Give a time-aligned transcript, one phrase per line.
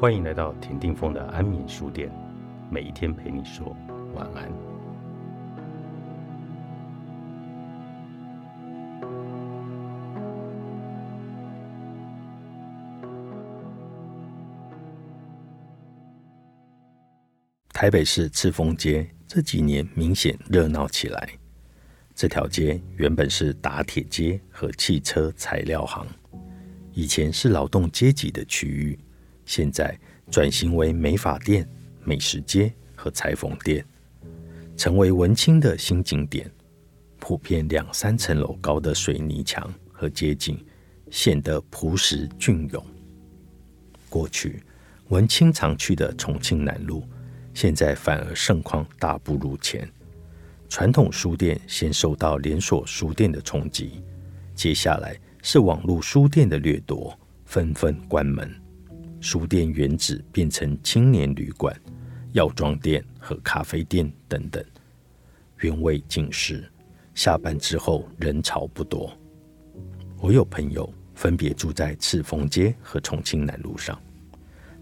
[0.00, 2.10] 欢迎来到田定峰的安眠书店，
[2.70, 3.76] 每一天陪你说
[4.14, 4.50] 晚安。
[17.74, 21.28] 台北市赤峰街这几年明显热闹起来。
[22.14, 26.06] 这条街原本是打铁街和汽车材料行，
[26.94, 28.98] 以前是劳动阶级的区域，
[29.50, 29.98] 现在
[30.30, 31.68] 转型为美发店、
[32.04, 33.84] 美食街和裁缝店，
[34.76, 36.48] 成为文青的新景点。
[37.18, 40.64] 普遍两三层楼高的水泥墙和街景
[41.10, 42.86] 显得朴实隽永。
[44.08, 44.62] 过去
[45.08, 47.02] 文青常去的重庆南路。
[47.52, 49.90] 现在反而盛况大不如前，
[50.68, 54.00] 传统书店先受到连锁书店的冲击，
[54.54, 58.48] 接下来是网络书店的掠夺，纷纷关门。
[59.20, 61.78] 书店原址变成青年旅馆、
[62.32, 64.64] 药妆店和咖啡店等等，
[65.58, 66.66] 原味尽失。
[67.14, 69.12] 下班之后人潮不多。
[70.18, 74.00] 我有朋友分别住在赤峰街和重庆南路上。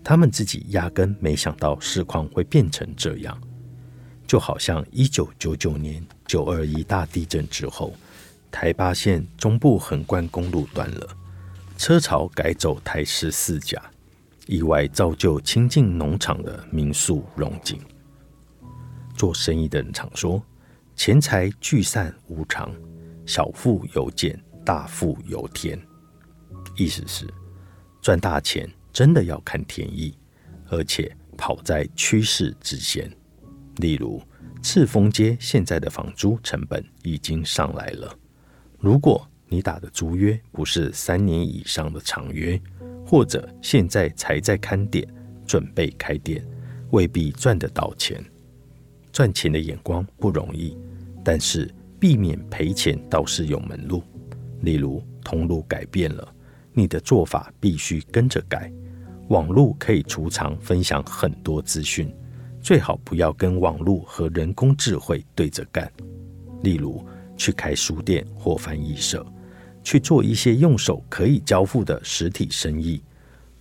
[0.05, 3.37] 他们自己压根没想到市况会变成这样，
[4.27, 7.93] 就好像一九九九年九二一大地震之后，
[8.53, 11.09] 台八线中部横贯公路断了，
[11.77, 13.83] 车潮改走台十四甲，
[14.49, 17.79] 意外造就亲近农场的民宿荣景。
[19.15, 20.43] 做生意的人常说，
[20.97, 22.75] 钱财聚散无常，
[23.27, 25.79] 小富由俭，大富由天。
[26.77, 27.29] 意思是
[28.01, 28.69] 赚大钱。
[28.91, 30.19] 真的要看天意，
[30.71, 33.09] 而且跑在趋势之前。
[33.77, 34.21] 例如，
[34.61, 38.13] 赤峰街现在的房租成本已经上来了。
[38.79, 42.61] 如果你打的租约不是三年以上的长约，
[43.09, 45.03] 或者现在才在看店，
[45.47, 46.47] 准备开店，
[46.91, 48.23] 未必赚得到钱。
[49.11, 50.77] 赚钱的眼光不容易，
[51.25, 54.03] 但是避免赔钱倒是有门路。
[54.61, 56.35] 例如，通路改变了，
[56.75, 58.71] 你的做法必须跟着改。
[59.29, 62.15] 网络可以储藏、分享很多资讯，
[62.61, 65.91] 最好不要跟网络和人工智慧对着干。
[66.63, 67.03] 例如，
[67.39, 69.25] 去开书店或翻译社，
[69.83, 73.03] 去做一些用手可以交付的实体生意。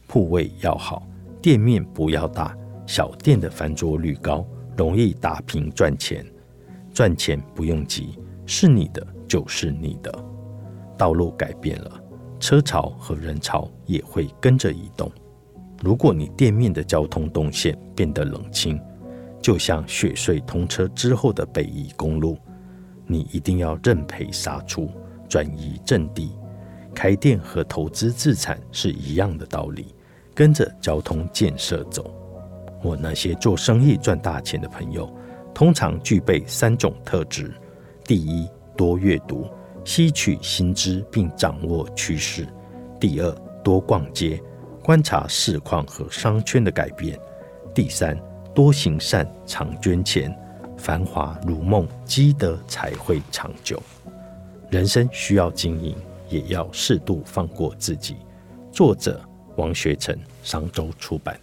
[0.08, 1.06] 铺位要好，
[1.42, 2.56] 店面不要大，
[2.86, 4.46] 小店的翻桌率高，
[4.76, 6.26] 容易打平赚钱。
[6.94, 10.12] 赚钱不用急，是你的就是你的。
[10.98, 12.02] 道路改变了，
[12.40, 15.12] 车潮和人潮也会跟着移动。
[15.84, 18.80] 如果你店面的交通动线变得冷清，
[19.40, 22.36] 就像雪隧通车之后的北宜公路，
[23.06, 24.90] 你一定要认赔杀出，
[25.28, 26.32] 转移阵地。
[26.94, 29.94] 开店和投资自产是一样的道理，
[30.34, 32.14] 跟着交通建设走。
[32.82, 35.12] 我那些做生意赚大钱的朋友，
[35.54, 37.54] 通常具备三种特质：
[38.04, 39.48] 第一，多阅读，
[39.84, 42.46] 吸取新知并掌握趋势；
[43.00, 43.32] 第二，
[43.64, 44.42] 多逛街。
[44.84, 47.20] 观察市况和商圈的改变。
[47.76, 48.18] 第三，
[48.56, 50.34] 多行善，常捐钱，
[50.78, 53.82] 繁华如梦，积德才会长久。
[54.70, 55.96] 人生需要经营，
[56.30, 58.18] 也要适度放过自己。
[58.72, 59.22] 作者：
[59.56, 61.40] 王学成，商周出版。